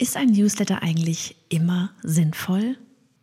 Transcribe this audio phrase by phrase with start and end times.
[0.00, 2.76] Ist ein Newsletter eigentlich immer sinnvoll?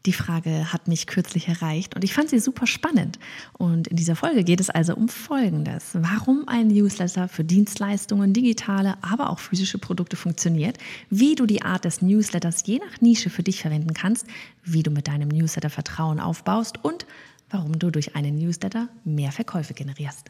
[0.05, 3.17] Die Frage hat mich kürzlich erreicht und ich fand sie super spannend.
[3.53, 5.91] Und in dieser Folge geht es also um Folgendes.
[5.93, 10.77] Warum ein Newsletter für Dienstleistungen, digitale, aber auch physische Produkte funktioniert,
[11.09, 14.27] wie du die Art des Newsletters je nach Nische für dich verwenden kannst,
[14.65, 17.05] wie du mit deinem Newsletter Vertrauen aufbaust und
[17.49, 20.29] warum du durch einen Newsletter mehr Verkäufe generierst.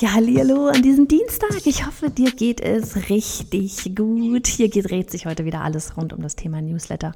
[0.00, 1.66] Ja, hallo an diesem Dienstag.
[1.66, 4.46] Ich hoffe, dir geht es richtig gut.
[4.46, 7.14] Hier dreht sich heute wieder alles rund um das Thema Newsletter.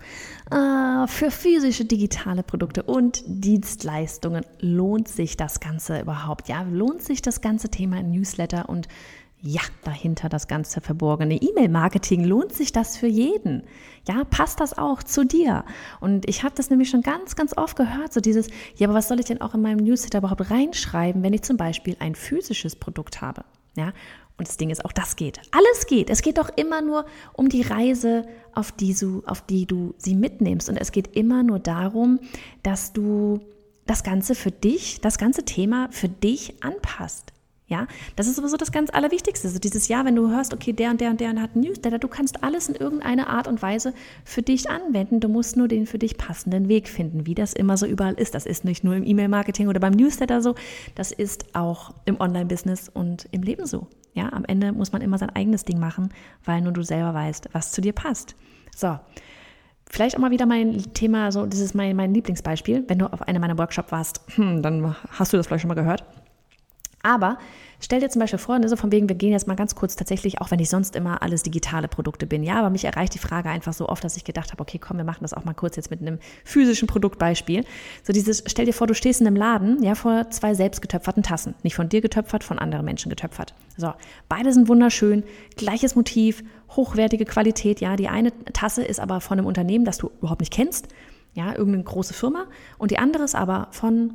[0.51, 6.49] Äh, für physische, digitale Produkte und Dienstleistungen lohnt sich das Ganze überhaupt?
[6.49, 8.89] Ja, lohnt sich das ganze Thema Newsletter und
[9.45, 12.23] ja, dahinter das ganze verborgene E-Mail-Marketing.
[12.23, 13.65] Lohnt sich das für jeden?
[14.07, 15.65] Ja, passt das auch zu dir?
[16.01, 19.09] Und ich habe das nämlich schon ganz, ganz oft gehört, so dieses, ja, aber was
[19.09, 22.77] soll ich denn auch in meinem Newsletter überhaupt reinschreiben, wenn ich zum Beispiel ein physisches
[22.77, 23.45] Produkt habe?
[23.75, 23.93] Ja,
[24.39, 25.41] und das Ding ist, auch das geht.
[25.51, 26.09] Alles geht.
[26.09, 30.15] Es geht doch immer nur um die Reise, auf die du, auf die du sie
[30.15, 30.69] mitnimmst.
[30.69, 32.21] Und es geht immer nur darum,
[32.63, 33.41] dass du
[33.87, 37.32] das Ganze für dich, das ganze Thema für dich anpasst.
[37.73, 39.49] Ja, das ist sowieso das ganz Allerwichtigste.
[39.49, 41.99] So dieses Jahr, wenn du hörst, okay, der und der und der hat einen Newsletter,
[41.99, 43.95] du kannst alles in irgendeiner Art und Weise
[44.27, 45.21] für dich anwenden.
[45.21, 48.35] Du musst nur den für dich passenden Weg finden, wie das immer so überall ist.
[48.35, 50.55] Das ist nicht nur im E-Mail-Marketing oder beim Newsletter so,
[50.97, 53.87] das ist auch im Online-Business und im Leben so.
[54.13, 56.11] Ja, am Ende muss man immer sein eigenes Ding machen,
[56.45, 58.37] weil nur du selber weißt, was zu dir passt.
[58.77, 58.99] So.
[59.89, 62.85] Vielleicht auch mal wieder mein Thema, so, das ist mein, mein Lieblingsbeispiel.
[62.89, 65.75] Wenn du auf einem meiner Workshops warst, hm, dann hast du das vielleicht schon mal
[65.75, 66.05] gehört.
[67.03, 67.39] Aber
[67.81, 69.97] stell dir zum Beispiel vor, ne, so von wegen, wir gehen jetzt mal ganz kurz
[69.97, 72.43] tatsächlich, auch wenn ich sonst immer alles digitale Produkte bin.
[72.45, 74.99] Ja, aber mich erreicht die Frage einfach so oft, dass ich gedacht habe, okay, komm,
[74.99, 77.65] wir machen das auch mal kurz jetzt mit einem physischen Produktbeispiel.
[78.05, 81.23] So dieses, stell dir vor, du stehst in einem Laden, ja, vor zwei selbst getöpferten
[81.23, 81.55] Tassen.
[81.63, 83.55] Nicht von dir getöpfert, von anderen Menschen getöpfert.
[83.77, 83.93] So,
[84.29, 85.25] beide sind wunderschön,
[85.57, 87.97] gleiches Motiv, hochwertige Qualität, ja.
[87.97, 90.89] Die eine Tasse ist aber von einem Unternehmen, das du überhaupt nicht kennst,
[91.35, 92.45] ja, irgendeine große Firma.
[92.79, 94.15] Und die andere ist aber von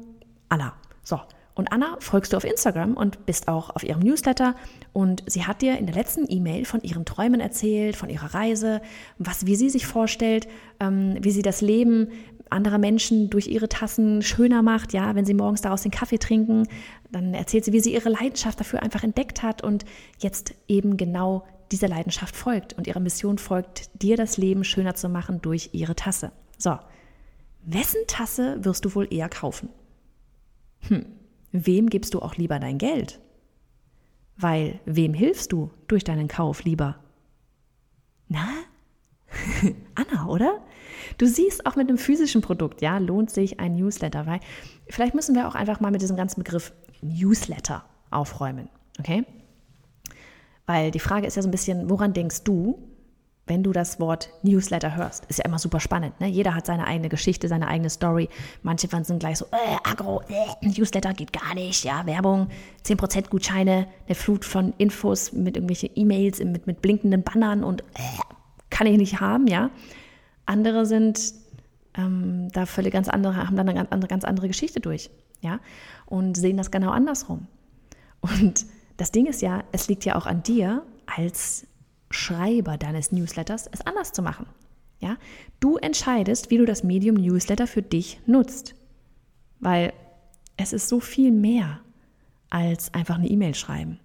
[0.49, 0.73] Anna.
[1.03, 1.19] So,
[1.57, 4.55] und Anna folgst du auf Instagram und bist auch auf ihrem Newsletter.
[4.93, 8.79] Und sie hat dir in der letzten E-Mail von ihren Träumen erzählt, von ihrer Reise,
[9.17, 10.47] was, wie sie sich vorstellt,
[10.79, 12.09] ähm, wie sie das Leben
[12.51, 14.93] anderer Menschen durch ihre Tassen schöner macht.
[14.93, 16.67] Ja, wenn sie morgens daraus den Kaffee trinken,
[17.11, 19.83] dann erzählt sie, wie sie ihre Leidenschaft dafür einfach entdeckt hat und
[20.19, 25.09] jetzt eben genau dieser Leidenschaft folgt und ihrer Mission folgt, dir das Leben schöner zu
[25.09, 26.31] machen durch ihre Tasse.
[26.59, 26.77] So,
[27.65, 29.69] wessen Tasse wirst du wohl eher kaufen?
[30.87, 31.16] Hm.
[31.65, 33.19] Wem gibst du auch lieber dein Geld?
[34.35, 36.97] Weil wem hilfst du durch deinen Kauf lieber?
[38.27, 38.47] Na?
[39.95, 40.61] Anna, oder?
[41.17, 44.39] Du siehst auch mit einem physischen Produkt, ja, lohnt sich ein Newsletter, weil
[44.87, 48.69] vielleicht müssen wir auch einfach mal mit diesem ganzen Begriff Newsletter aufräumen,
[48.99, 49.25] okay?
[50.67, 52.77] Weil die Frage ist ja so ein bisschen, woran denkst du,
[53.47, 55.25] wenn du das Wort Newsletter hörst.
[55.25, 56.19] Ist ja immer super spannend.
[56.19, 56.27] Ne?
[56.27, 58.29] Jeder hat seine eigene Geschichte, seine eigene Story.
[58.61, 61.83] Manche sind gleich so, äh, Agro, äh, Newsletter geht gar nicht.
[61.83, 62.49] Ja, Werbung,
[62.83, 68.21] 10% Gutscheine, eine Flut von Infos mit irgendwelchen E-Mails, mit, mit blinkenden Bannern und äh,
[68.69, 69.47] kann ich nicht haben.
[69.47, 69.71] Ja,
[70.45, 71.33] Andere sind
[71.95, 75.09] ähm, da völlig ganz andere, haben dann eine ganz andere, ganz andere Geschichte durch.
[75.41, 75.59] Ja,
[76.05, 77.47] und sehen das genau andersrum.
[78.21, 78.65] Und
[78.97, 81.67] das Ding ist ja, es liegt ja auch an dir als
[82.09, 84.47] Schreiber deines Newsletters, es anders zu machen.
[84.99, 85.17] Ja?
[85.59, 88.75] Du entscheidest, wie du das Medium Newsletter für dich nutzt.
[89.59, 89.93] Weil
[90.55, 91.81] es ist so viel mehr
[92.49, 93.99] als einfach eine E-Mail schreiben.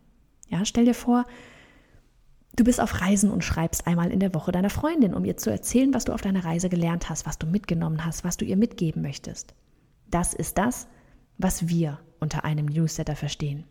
[0.49, 1.27] Ja, stell dir vor,
[2.57, 5.51] du bist auf Reisen und schreibst einmal in der Woche deiner Freundin, um ihr zu
[5.51, 8.57] erzählen, was du auf deiner Reise gelernt hast, was du mitgenommen hast, was du ihr
[8.57, 9.55] mitgeben möchtest.
[10.11, 10.89] Das ist das,
[11.39, 13.65] was wir unter einem Newsletter verstehen.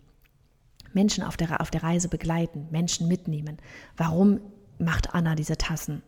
[0.93, 3.57] Menschen auf der, auf der Reise begleiten, Menschen mitnehmen.
[3.97, 4.39] Warum
[4.79, 6.01] macht Anna diese Tassen?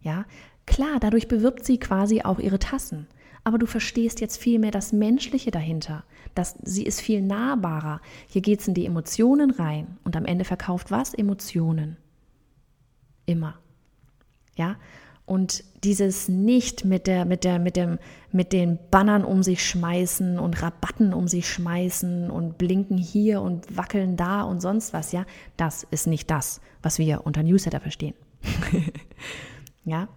[0.00, 0.24] Ja,
[0.66, 3.06] klar, dadurch bewirbt sie quasi auch ihre Tassen.
[3.44, 6.04] Aber du verstehst jetzt viel mehr das Menschliche dahinter.
[6.34, 8.00] Das, sie ist viel nahbarer.
[8.28, 9.98] Hier geht es in die Emotionen rein.
[10.04, 11.12] Und am Ende verkauft was?
[11.12, 11.96] Emotionen.
[13.26, 13.58] Immer.
[14.54, 14.76] Ja?
[15.24, 17.98] Und dieses nicht mit der, mit der, mit dem,
[18.32, 23.76] mit den Bannern um sich schmeißen und Rabatten um sich schmeißen und blinken hier und
[23.76, 25.24] wackeln da und sonst was, ja,
[25.56, 28.14] das ist nicht das, was wir unter Newsletter verstehen.
[29.84, 30.08] Ja?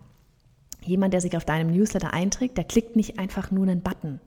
[0.82, 4.20] Jemand, der sich auf deinem Newsletter einträgt, der klickt nicht einfach nur einen Button,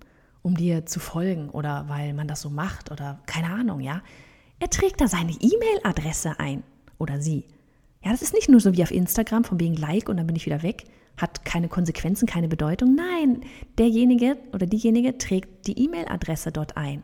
[0.43, 4.03] um dir zu folgen oder weil man das so macht oder keine Ahnung, ja.
[4.59, 6.65] Er trägt da seine E-Mail-Adresse ein
[6.99, 7.45] oder sie.
[8.05, 10.37] Ja, das ist nicht nur so wie auf Instagram von wegen Like und dann bin
[10.37, 10.85] ich wieder weg,
[11.17, 12.95] hat keine Konsequenzen, keine Bedeutung.
[12.95, 13.41] Nein,
[13.77, 17.03] derjenige oder diejenige trägt die E-Mail-Adresse dort ein.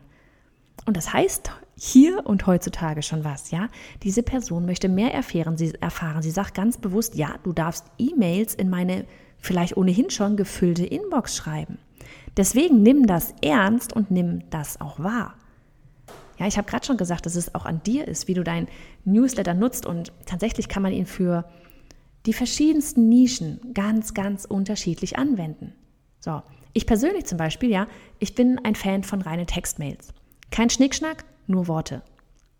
[0.85, 3.69] Und das heißt hier und heutzutage schon was, ja?
[4.03, 5.57] Diese Person möchte mehr erfahren.
[5.57, 6.21] Sie, erfahren.
[6.21, 9.05] sie sagt ganz bewusst, ja, du darfst E-Mails in meine
[9.37, 11.77] vielleicht ohnehin schon gefüllte Inbox schreiben.
[12.37, 15.35] Deswegen nimm das ernst und nimm das auch wahr.
[16.37, 18.67] Ja, ich habe gerade schon gesagt, dass es auch an dir ist, wie du dein
[19.05, 21.45] Newsletter nutzt und tatsächlich kann man ihn für
[22.25, 25.73] die verschiedensten Nischen ganz, ganz unterschiedlich anwenden.
[26.19, 26.41] So,
[26.73, 27.87] ich persönlich zum Beispiel, ja,
[28.19, 30.13] ich bin ein Fan von reinen Textmails.
[30.51, 32.01] Kein Schnickschnack, nur Worte.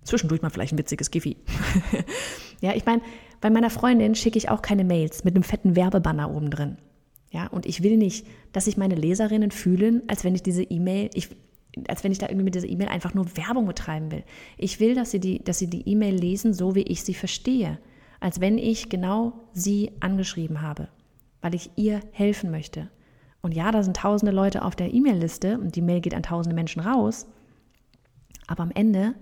[0.03, 1.37] Zwischendurch mal vielleicht ein witziges Giffi.
[2.61, 3.01] ja, ich meine,
[3.41, 6.77] bei meiner Freundin schicke ich auch keine Mails mit einem fetten Werbebanner oben drin.
[7.31, 11.09] Ja, und ich will nicht, dass sich meine Leserinnen fühlen, als wenn ich diese E-Mail,
[11.13, 11.29] ich,
[11.87, 14.23] als wenn ich da irgendwie mit dieser E-Mail einfach nur Werbung betreiben will.
[14.57, 17.79] Ich will, dass sie die, dass sie E-Mail lesen, so wie ich sie verstehe,
[18.19, 20.87] als wenn ich genau sie angeschrieben habe,
[21.41, 22.89] weil ich ihr helfen möchte.
[23.41, 26.55] Und ja, da sind tausende Leute auf der E-Mail-Liste und die Mail geht an tausende
[26.55, 27.27] Menschen raus.
[28.47, 29.13] Aber am Ende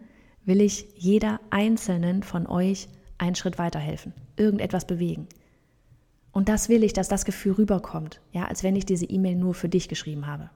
[0.45, 5.27] will ich jeder einzelnen von euch einen Schritt weiterhelfen, irgendetwas bewegen.
[6.31, 9.53] Und das will ich, dass das Gefühl rüberkommt, ja, als wenn ich diese E-Mail nur
[9.53, 10.49] für dich geschrieben habe.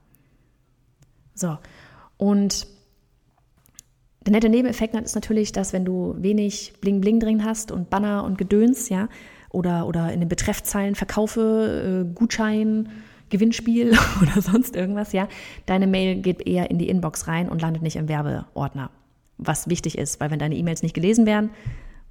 [1.38, 1.58] So,
[2.18, 2.68] und
[4.26, 8.26] der nette Nebeneffekt ist natürlich, dass wenn du wenig Bling Bling drin hast und Banner
[8.26, 9.08] und Gedöns, ja,
[9.50, 12.90] oder, oder in den Betreffzeilen Verkaufe, äh, Gutschein,
[13.30, 13.92] Gewinnspiel
[14.22, 15.30] oder sonst irgendwas, ja,
[15.66, 18.90] deine Mail geht eher in die Inbox rein und landet nicht im Werbeordner.
[19.38, 21.52] Was wichtig ist, weil wenn deine E-Mails nicht gelesen werden,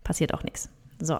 [0.04, 0.70] passiert auch nichts.
[1.00, 1.18] So.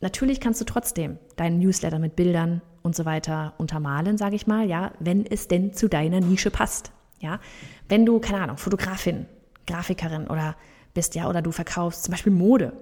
[0.00, 4.68] Natürlich kannst du trotzdem deinen Newsletter mit Bildern und so weiter untermalen, sage ich mal,
[4.68, 6.92] ja, wenn es denn zu deiner Nische passt.
[7.20, 7.40] Ja,
[7.88, 9.26] wenn du, keine Ahnung, Fotografin,
[9.66, 10.56] Grafikerin oder
[10.94, 12.72] bist, ja, oder du verkaufst zum Beispiel Mode,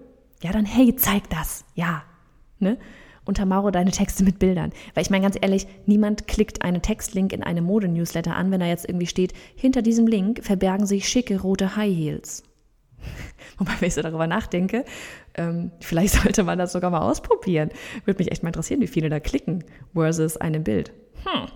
[0.43, 2.03] ja, dann hey, zeig das, ja,
[2.59, 2.79] ne?
[3.27, 4.73] Untermauere deine Texte mit Bildern.
[4.93, 8.67] Weil ich meine ganz ehrlich, niemand klickt einen Textlink in einem Mode-Newsletter an, wenn da
[8.67, 12.43] jetzt irgendwie steht, hinter diesem Link verbergen sich schicke rote High Heels.
[13.59, 14.85] Wobei, wenn ich so darüber nachdenke,
[15.37, 17.71] ähm, vielleicht sollte man das sogar mal ausprobieren.
[18.05, 19.65] Würde mich echt mal interessieren, wie viele da klicken
[19.95, 20.93] versus einem Bild.
[21.25, 21.49] Hm.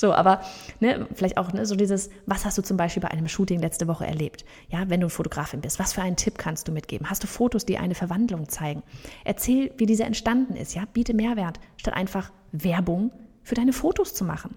[0.00, 0.40] So, aber
[0.80, 3.86] ne, vielleicht auch ne, so dieses, was hast du zum Beispiel bei einem Shooting letzte
[3.86, 4.44] Woche erlebt?
[4.70, 7.08] Ja, wenn du Fotografin bist, was für einen Tipp kannst du mitgeben?
[7.10, 8.82] Hast du Fotos, die eine Verwandlung zeigen?
[9.24, 13.12] Erzähl, wie diese entstanden ist, ja, biete Mehrwert, statt einfach Werbung
[13.42, 14.56] für deine Fotos zu machen.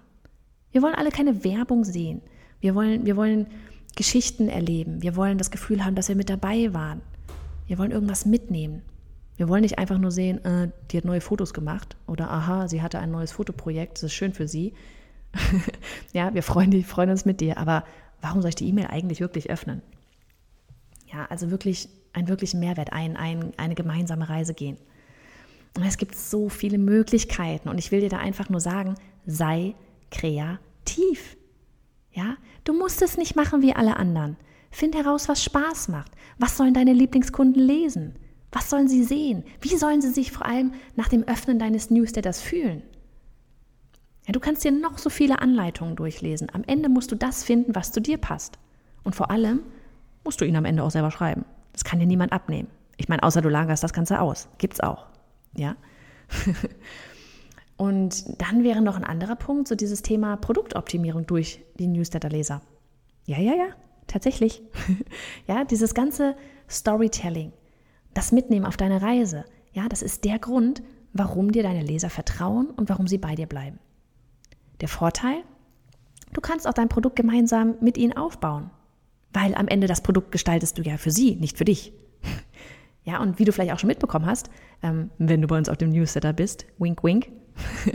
[0.72, 2.22] Wir wollen alle keine Werbung sehen.
[2.60, 3.46] Wir wollen, wir wollen
[3.96, 5.02] Geschichten erleben.
[5.02, 7.02] Wir wollen das Gefühl haben, dass wir mit dabei waren.
[7.66, 8.82] Wir wollen irgendwas mitnehmen.
[9.36, 12.82] Wir wollen nicht einfach nur sehen, äh, die hat neue Fotos gemacht oder aha, sie
[12.82, 14.74] hatte ein neues Fotoprojekt, das ist schön für sie.
[16.12, 17.84] ja, wir freuen, freuen uns mit dir, aber
[18.20, 19.82] warum soll ich die E-Mail eigentlich wirklich öffnen?
[21.12, 24.78] Ja, also wirklich einen wirklichen Mehrwert, ein, ein, eine gemeinsame Reise gehen.
[25.76, 28.94] Und es gibt so viele Möglichkeiten und ich will dir da einfach nur sagen,
[29.26, 29.74] sei
[30.10, 31.36] kreativ.
[32.12, 34.36] Ja, du musst es nicht machen wie alle anderen.
[34.70, 36.12] Find heraus, was Spaß macht.
[36.38, 38.14] Was sollen deine Lieblingskunden lesen?
[38.52, 39.44] Was sollen sie sehen?
[39.60, 42.82] Wie sollen sie sich vor allem nach dem Öffnen deines Newsletters fühlen?
[44.26, 46.48] Ja, du kannst dir noch so viele Anleitungen durchlesen.
[46.52, 48.58] Am Ende musst du das finden, was zu dir passt.
[49.02, 49.60] Und vor allem
[50.24, 51.44] musst du ihn am Ende auch selber schreiben.
[51.72, 52.68] Das kann dir niemand abnehmen.
[52.96, 54.48] Ich meine, außer du lagerst das Ganze aus.
[54.58, 55.06] Gibt's auch.
[55.56, 55.76] Ja.
[57.76, 62.62] Und dann wäre noch ein anderer Punkt, so dieses Thema Produktoptimierung durch die Newsletter-Leser.
[63.26, 63.66] Ja, ja, ja,
[64.06, 64.62] tatsächlich.
[65.48, 66.36] ja, dieses ganze
[66.70, 67.52] Storytelling,
[68.14, 72.70] das Mitnehmen auf deine Reise, ja, das ist der Grund, warum dir deine Leser vertrauen
[72.70, 73.80] und warum sie bei dir bleiben.
[74.80, 75.42] Der Vorteil,
[76.32, 78.70] du kannst auch dein Produkt gemeinsam mit ihnen aufbauen,
[79.32, 81.92] weil am Ende das Produkt gestaltest du ja für sie, nicht für dich.
[83.06, 84.48] Ja, und wie du vielleicht auch schon mitbekommen hast,
[84.82, 87.28] ähm, wenn du bei uns auf dem Newsletter bist, wink, wink,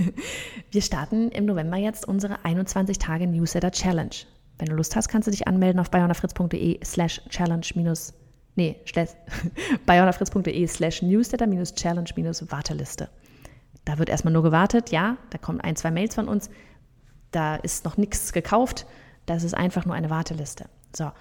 [0.71, 4.15] wir starten im November jetzt unsere 21 Tage Newsletter Challenge.
[4.59, 8.13] Wenn du Lust hast, kannst du dich anmelden auf bayonafritz.de slash challenge minus,
[8.55, 8.75] nee,
[9.85, 13.09] bayonafritz.de slash newsletter minus challenge minus Warteliste.
[13.85, 16.49] Da wird erstmal nur gewartet, ja, da kommen ein, zwei Mails von uns,
[17.31, 18.85] da ist noch nichts gekauft,
[19.25, 20.65] das ist einfach nur eine Warteliste.
[20.95, 21.11] So,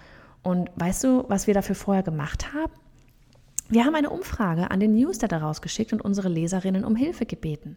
[0.42, 2.72] und weißt du, was wir dafür vorher gemacht haben?
[3.68, 7.76] Wir haben eine Umfrage an den Newsletter rausgeschickt und unsere Leserinnen um Hilfe gebeten.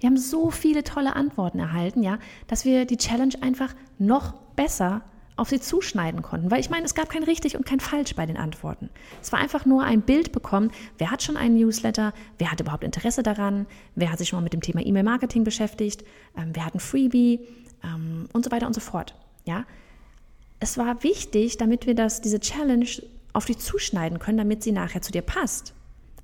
[0.00, 5.02] Wir haben so viele tolle Antworten erhalten, ja, dass wir die Challenge einfach noch besser
[5.36, 6.50] auf sie zuschneiden konnten.
[6.50, 8.90] Weil ich meine, es gab kein richtig und kein falsch bei den Antworten.
[9.20, 12.84] Es war einfach nur ein Bild bekommen, wer hat schon einen Newsletter, wer hat überhaupt
[12.84, 16.04] Interesse daran, wer hat sich schon mal mit dem Thema E-Mail-Marketing beschäftigt,
[16.36, 17.40] ähm, wer hat ein Freebie
[17.82, 19.16] ähm, und so weiter und so fort.
[19.44, 19.64] Ja?
[20.60, 22.86] Es war wichtig, damit wir das, diese Challenge
[23.32, 25.74] auf dich zuschneiden können, damit sie nachher zu dir passt.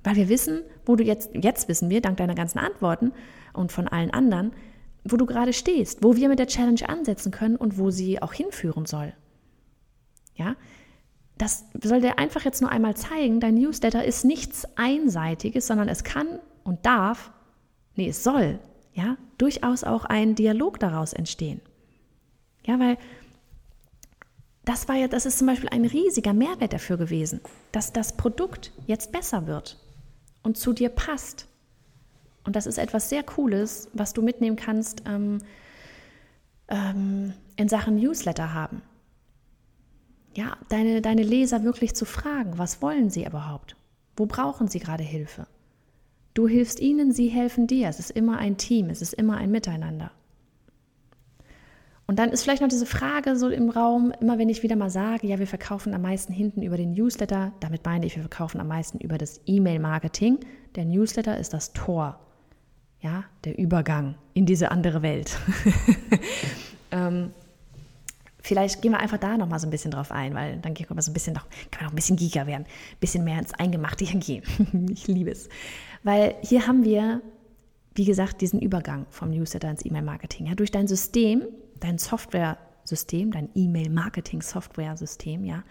[0.03, 3.11] Weil wir wissen, wo du jetzt, jetzt wissen wir, dank deiner ganzen Antworten
[3.53, 4.53] und von allen anderen,
[5.03, 8.33] wo du gerade stehst, wo wir mit der Challenge ansetzen können und wo sie auch
[8.33, 9.13] hinführen soll.
[10.35, 10.55] Ja,
[11.37, 16.03] das soll dir einfach jetzt nur einmal zeigen, dein Newsletter ist nichts Einseitiges, sondern es
[16.03, 17.31] kann und darf,
[17.95, 18.59] nee, es soll,
[18.93, 21.61] ja, durchaus auch ein Dialog daraus entstehen.
[22.65, 22.97] Ja, weil
[24.65, 27.41] das war ja, das ist zum Beispiel ein riesiger Mehrwert dafür gewesen,
[27.71, 29.79] dass das Produkt jetzt besser wird
[30.43, 31.47] und zu dir passt.
[32.43, 35.39] Und das ist etwas sehr Cooles, was du mitnehmen kannst ähm,
[36.67, 38.81] ähm, in Sachen Newsletter haben.
[40.33, 43.75] Ja, deine, deine Leser wirklich zu fragen, was wollen sie überhaupt?
[44.15, 45.45] Wo brauchen sie gerade Hilfe?
[46.33, 47.89] Du hilfst ihnen, sie helfen dir.
[47.89, 50.11] Es ist immer ein Team, es ist immer ein Miteinander.
[52.07, 54.89] Und dann ist vielleicht noch diese Frage so im Raum, immer wenn ich wieder mal
[54.89, 58.59] sage, ja, wir verkaufen am meisten hinten über den Newsletter, damit meine ich, wir verkaufen
[58.59, 60.39] am meisten über das E-Mail-Marketing.
[60.75, 62.19] Der Newsletter ist das Tor,
[63.01, 65.37] ja, der Übergang in diese andere Welt.
[66.91, 67.31] ähm,
[68.39, 71.01] vielleicht gehen wir einfach da nochmal so ein bisschen drauf ein, weil dann kann man
[71.01, 73.53] so ein bisschen noch, kann man noch ein bisschen giga werden, ein bisschen mehr ins
[73.53, 74.43] Eingemachte gehen.
[74.91, 75.49] ich liebe es.
[76.03, 77.21] Weil hier haben wir,
[77.95, 80.47] wie gesagt, diesen Übergang vom Newsletter ins E-Mail-Marketing.
[80.47, 81.43] Ja, durch dein System
[81.79, 81.97] dein
[82.81, 85.63] Software-System, dein E-Mail-Marketing-Software-System, ja,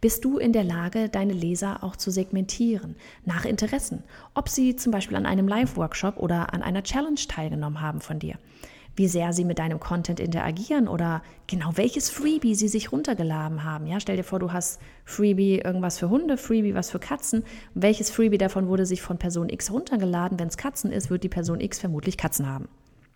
[0.00, 4.02] bist du in der Lage, deine Leser auch zu segmentieren nach Interessen.
[4.34, 8.36] Ob sie zum Beispiel an einem Live-Workshop oder an einer Challenge teilgenommen haben von dir
[8.98, 13.86] wie sehr sie mit deinem Content interagieren oder genau welches Freebie sie sich runtergeladen haben.
[13.86, 17.44] Ja, stell dir vor, du hast Freebie irgendwas für Hunde, Freebie was für Katzen.
[17.74, 20.38] Welches Freebie davon wurde sich von Person X runtergeladen?
[20.38, 22.68] Wenn es Katzen ist, wird die Person X vermutlich Katzen haben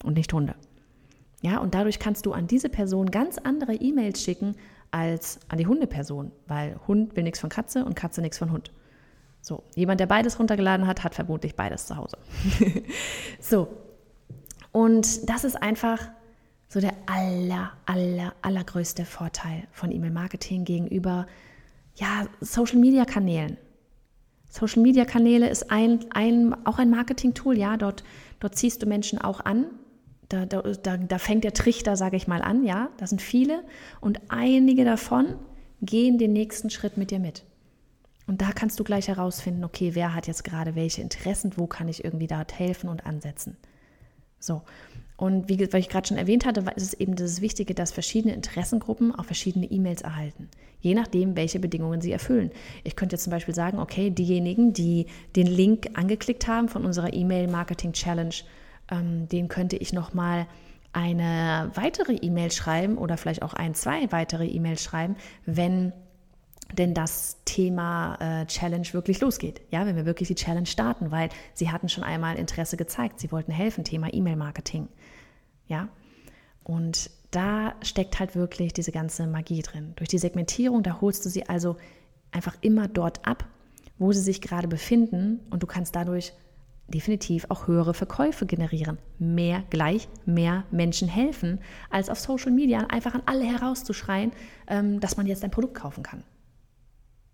[0.04, 0.54] und nicht Hunde.
[1.40, 4.56] Ja, und dadurch kannst du an diese Person ganz andere E-Mails schicken
[4.90, 8.72] als an die Hundeperson, weil Hund will nichts von Katze und Katze nichts von Hund.
[9.40, 12.18] So, jemand, der beides runtergeladen hat, hat vermutlich beides zu Hause.
[13.40, 13.68] so,
[14.72, 16.10] und das ist einfach
[16.68, 21.26] so der aller, aller, allergrößte Vorteil von E-Mail-Marketing gegenüber
[21.96, 23.56] ja, Social-Media-Kanälen.
[24.50, 28.04] Social-Media-Kanäle ist ein, ein, auch ein Marketing-Tool, ja, dort,
[28.40, 29.66] dort ziehst du Menschen auch an,
[30.30, 33.62] da, da, da, da fängt der Trichter, sage ich mal, an, ja, da sind viele
[34.00, 35.34] und einige davon
[35.82, 37.44] gehen den nächsten Schritt mit dir mit.
[38.26, 41.88] Und da kannst du gleich herausfinden, okay, wer hat jetzt gerade welche Interessen, wo kann
[41.88, 43.56] ich irgendwie dort helfen und ansetzen.
[44.38, 44.62] So.
[45.16, 49.14] Und wie ich gerade schon erwähnt hatte, ist es eben das Wichtige, dass verschiedene Interessengruppen
[49.14, 50.48] auch verschiedene E-Mails erhalten,
[50.80, 52.52] je nachdem, welche Bedingungen sie erfüllen.
[52.84, 55.06] Ich könnte jetzt zum Beispiel sagen, okay, diejenigen, die
[55.36, 58.34] den Link angeklickt haben von unserer E-Mail-Marketing-Challenge,
[58.90, 60.46] ähm, den könnte ich nochmal
[60.92, 65.16] eine weitere E-Mail schreiben oder vielleicht auch ein, zwei weitere E-Mails schreiben,
[65.46, 65.92] wenn
[66.72, 69.60] denn das Thema äh, Challenge wirklich losgeht.
[69.70, 73.32] Ja, wenn wir wirklich die Challenge starten, weil sie hatten schon einmal Interesse gezeigt, sie
[73.32, 74.88] wollten helfen, Thema E-Mail-Marketing.
[75.66, 75.88] Ja,
[76.62, 79.92] und da steckt halt wirklich diese ganze Magie drin.
[79.96, 81.76] Durch die Segmentierung, da holst du sie also
[82.32, 83.46] einfach immer dort ab,
[83.98, 86.32] wo sie sich gerade befinden und du kannst dadurch
[86.90, 88.98] definitiv auch höhere Verkäufe generieren.
[89.18, 94.32] Mehr gleich, mehr Menschen helfen, als auf Social Media einfach an alle herauszuschreien,
[94.66, 96.22] ähm, dass man jetzt ein Produkt kaufen kann.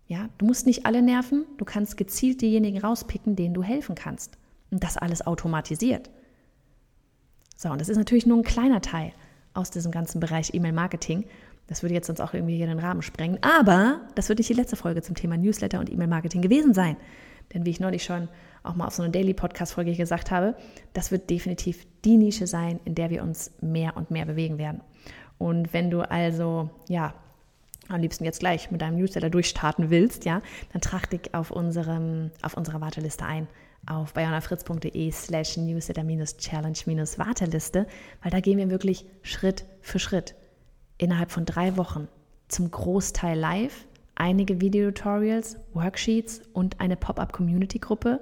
[0.07, 4.37] Ja, du musst nicht alle nerven, du kannst gezielt diejenigen rauspicken, denen du helfen kannst.
[4.71, 6.09] Und das alles automatisiert.
[7.55, 9.11] So, und das ist natürlich nur ein kleiner Teil
[9.53, 11.25] aus diesem ganzen Bereich E-Mail-Marketing.
[11.67, 13.39] Das würde jetzt sonst auch irgendwie hier den Rahmen sprengen.
[13.41, 16.95] Aber das wird nicht die letzte Folge zum Thema Newsletter und E-Mail-Marketing gewesen sein.
[17.53, 18.27] Denn wie ich neulich schon
[18.63, 20.55] auch mal auf so einer Daily-Podcast-Folge gesagt habe,
[20.93, 24.81] das wird definitiv die Nische sein, in der wir uns mehr und mehr bewegen werden.
[25.37, 27.13] Und wenn du also, ja,
[27.87, 30.41] am liebsten jetzt gleich mit deinem Newsletter durchstarten willst, ja,
[30.73, 33.47] dann trag dich auf, unserem, auf unserer Warteliste ein
[33.85, 37.85] auf bayonafritz.de slash newsletter-challenge-warteliste,
[38.21, 40.35] weil da gehen wir wirklich Schritt für Schritt
[40.97, 42.07] innerhalb von drei Wochen
[42.47, 43.86] zum Großteil live,
[44.19, 48.19] einige Videotutorials, Worksheets und eine Pop-up-Community-Gruppe,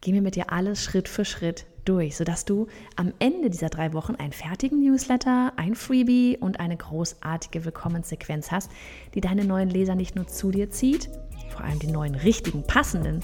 [0.00, 2.66] gehen wir mit dir alles Schritt für Schritt durch, sodass du
[2.96, 8.70] am Ende dieser drei Wochen einen fertigen Newsletter, ein Freebie und eine großartige Willkommenssequenz hast,
[9.14, 11.08] die deine neuen Leser nicht nur zu dir zieht,
[11.50, 13.20] vor allem die neuen richtigen, passenden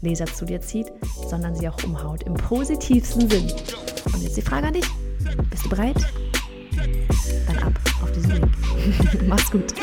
[0.00, 0.90] Leser zu dir zieht,
[1.28, 3.50] sondern sie auch umhaut im positivsten Sinn.
[4.12, 4.86] Und jetzt die Frage an dich.
[5.50, 5.96] Bist du bereit?
[7.46, 8.65] Dann ab auf diesen Link.
[9.26, 9.74] Mach's gut.